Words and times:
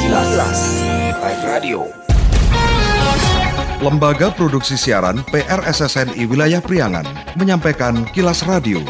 Kilas. 0.00 0.60
Radio. 1.44 1.84
Lembaga 3.84 4.32
Produksi 4.32 4.80
Siaran 4.80 5.20
PRSSNI 5.28 6.24
Wilayah 6.24 6.64
Priangan 6.64 7.04
menyampaikan 7.36 8.08
Kilas 8.08 8.40
Radio. 8.48 8.80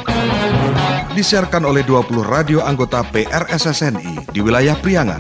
Disiarkan 1.11 1.67
oleh 1.67 1.83
20 1.83 2.23
radio 2.23 2.63
anggota 2.63 3.03
PRSSNI 3.03 4.31
di 4.31 4.39
wilayah 4.39 4.79
Priangan. 4.79 5.19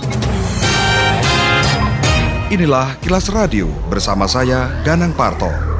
Inilah 2.54 2.94
Kilas 3.02 3.26
Radio 3.34 3.66
bersama 3.90 4.30
saya 4.30 4.70
Ganang 4.86 5.10
Parto. 5.18 5.71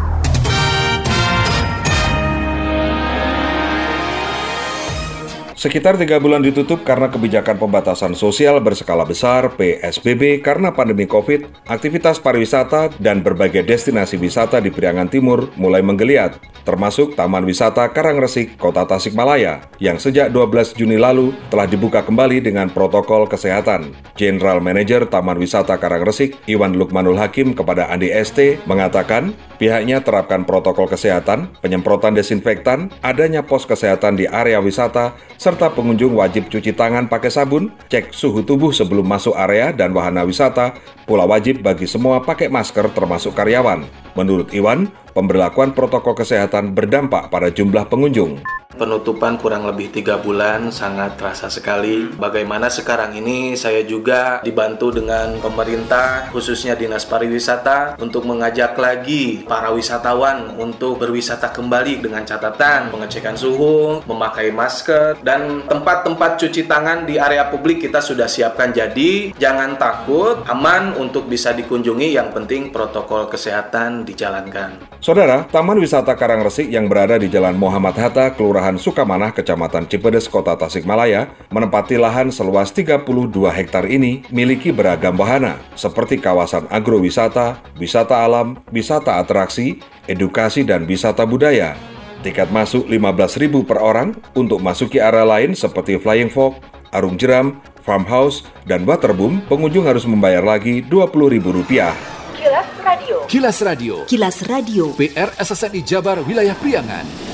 Sekitar 5.62 5.94
tiga 5.94 6.18
bulan 6.18 6.42
ditutup 6.42 6.82
karena 6.82 7.06
kebijakan 7.06 7.54
pembatasan 7.54 8.18
sosial 8.18 8.58
berskala 8.58 9.06
besar 9.06 9.54
PSBB 9.54 10.42
karena 10.42 10.74
pandemi 10.74 11.06
COVID, 11.06 11.70
aktivitas 11.70 12.18
pariwisata 12.18 12.90
dan 12.98 13.22
berbagai 13.22 13.62
destinasi 13.62 14.18
wisata 14.18 14.58
di 14.58 14.74
Priangan 14.74 15.06
Timur 15.06 15.54
mulai 15.54 15.78
menggeliat, 15.78 16.42
termasuk 16.66 17.14
Taman 17.14 17.46
Wisata 17.46 17.86
Karangresik, 17.94 18.58
Kota 18.58 18.82
Tasikmalaya, 18.90 19.70
yang 19.78 20.02
sejak 20.02 20.34
12 20.34 20.74
Juni 20.74 20.98
lalu 20.98 21.30
telah 21.46 21.70
dibuka 21.70 22.02
kembali 22.02 22.42
dengan 22.42 22.66
protokol 22.66 23.30
kesehatan. 23.30 23.94
General 24.18 24.58
Manager 24.58 25.06
Taman 25.06 25.38
Wisata 25.38 25.78
Karangresik, 25.78 26.42
Iwan 26.50 26.74
Lukmanul 26.74 27.22
Hakim 27.22 27.54
kepada 27.54 27.86
Andi 27.86 28.10
ST, 28.10 28.66
mengatakan 28.66 29.30
pihaknya 29.62 30.02
terapkan 30.02 30.42
protokol 30.42 30.90
kesehatan, 30.90 31.54
penyemprotan 31.62 32.18
desinfektan, 32.18 32.90
adanya 32.98 33.46
pos 33.46 33.62
kesehatan 33.62 34.18
di 34.18 34.26
area 34.26 34.58
wisata, 34.58 35.14
serta 35.38 35.51
pengunjung 35.58 36.16
wajib 36.16 36.48
cuci 36.48 36.72
tangan 36.72 37.10
pakai 37.10 37.28
sabun, 37.28 37.68
cek 37.92 38.14
suhu 38.14 38.40
tubuh 38.40 38.72
sebelum 38.72 39.04
masuk 39.04 39.36
area 39.36 39.74
dan 39.74 39.92
wahana 39.92 40.24
wisata, 40.24 40.78
pula 41.04 41.28
wajib 41.28 41.60
bagi 41.60 41.84
semua 41.84 42.24
pakai 42.24 42.48
masker 42.48 42.88
termasuk 42.96 43.36
karyawan. 43.36 43.84
Menurut 44.16 44.48
Iwan, 44.56 44.88
pemberlakuan 45.12 45.76
protokol 45.76 46.16
kesehatan 46.16 46.72
berdampak 46.72 47.28
pada 47.28 47.52
jumlah 47.52 47.84
pengunjung. 47.90 48.40
Penutupan 48.72 49.36
kurang 49.36 49.68
lebih 49.68 49.92
tiga 49.92 50.16
bulan 50.16 50.72
sangat 50.72 51.20
terasa 51.20 51.52
sekali. 51.52 52.08
Bagaimana 52.16 52.72
sekarang 52.72 53.12
ini 53.12 53.52
saya 53.52 53.84
juga 53.84 54.40
dibantu 54.40 54.88
dengan 54.88 55.36
pemerintah 55.42 56.32
khususnya 56.32 56.72
dinas 56.72 57.04
pariwisata 57.04 58.00
untuk 58.00 58.24
mengajak 58.24 58.72
lagi 58.78 59.44
para 59.44 59.68
wisatawan 59.74 60.56
untuk 60.56 61.02
berwisata 61.02 61.52
kembali 61.52 62.00
dengan 62.00 62.24
catatan 62.24 62.88
pengecekan 62.88 63.34
suhu, 63.34 64.00
memakai 64.06 64.54
masker 64.54 65.18
dan 65.26 65.66
tempat-tempat 65.66 66.38
cuci 66.38 66.70
tangan 66.70 67.04
di 67.04 67.18
area 67.18 67.50
publik 67.50 67.82
kita 67.82 67.98
sudah 67.98 68.30
siapkan. 68.30 68.70
Jadi 68.70 69.34
jangan 69.34 69.74
takut, 69.74 70.46
aman 70.46 70.94
untuk 70.94 71.26
bisa 71.26 71.50
dikunjungi. 71.50 72.14
Yang 72.14 72.28
penting 72.38 72.62
protokol 72.70 73.26
kesehatan 73.26 74.06
dijalankan. 74.06 74.86
Saudara, 75.02 75.42
Taman 75.50 75.82
Wisata 75.82 76.14
Karangresik 76.14 76.70
yang 76.70 76.86
berada 76.86 77.18
di 77.18 77.26
Jalan 77.26 77.58
Muhammad 77.58 77.98
Hatta, 77.98 78.30
Kelurahan 78.38 78.61
Kelurahan 78.62 78.78
Sukamanah, 78.78 79.34
Kecamatan 79.34 79.90
Cipedes, 79.90 80.30
Kota 80.30 80.54
Tasikmalaya, 80.54 81.34
menempati 81.50 81.98
lahan 81.98 82.30
seluas 82.30 82.70
32 82.70 83.34
hektar 83.50 83.90
ini 83.90 84.22
miliki 84.30 84.70
beragam 84.70 85.18
wahana, 85.18 85.58
seperti 85.74 86.22
kawasan 86.22 86.70
agrowisata, 86.70 87.58
wisata 87.74 88.22
alam, 88.22 88.62
wisata 88.70 89.18
atraksi, 89.18 89.82
edukasi, 90.06 90.62
dan 90.62 90.86
wisata 90.86 91.26
budaya. 91.26 91.74
Tiket 92.22 92.54
masuk 92.54 92.86
15.000 92.86 93.66
per 93.66 93.82
orang 93.82 94.14
untuk 94.38 94.62
masuki 94.62 95.02
area 95.02 95.26
lain 95.26 95.58
seperti 95.58 95.98
Flying 95.98 96.30
Fox, 96.30 96.62
Arung 96.94 97.18
Jeram, 97.18 97.58
Farmhouse, 97.82 98.46
dan 98.62 98.86
Waterboom, 98.86 99.42
pengunjung 99.50 99.90
harus 99.90 100.06
membayar 100.06 100.46
lagi 100.46 100.86
Rp20.000. 100.86 101.98
Kilas 102.38 102.70
Radio. 102.78 103.16
Kilas 103.26 103.58
Radio. 103.58 103.94
Kilas 104.06 104.38
Radio. 104.46 104.84
PR 104.94 105.34
SSNI 105.34 105.82
Jabar 105.82 106.22
Wilayah 106.22 106.54
Priangan. 106.54 107.31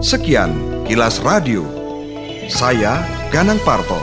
Sekian 0.00 0.56
kilas 0.88 1.20
radio. 1.20 1.60
Saya 2.48 3.04
Ganang 3.28 3.60
Parto. 3.68 4.00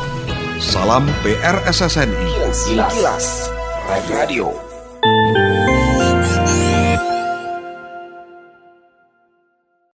Salam 0.62 1.10
PRSSNI. 1.26 2.14
Kilas, 2.70 2.70
kilas. 2.70 3.26
Radio. 4.06 4.67